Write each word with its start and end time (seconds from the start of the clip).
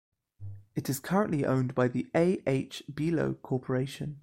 It 0.73 0.89
is 0.89 0.99
currently 0.99 1.45
owned 1.45 1.75
by 1.75 1.87
the 1.87 2.07
A. 2.15 2.41
H. 2.47 2.81
Belo 2.91 3.39
Corporation. 3.39 4.19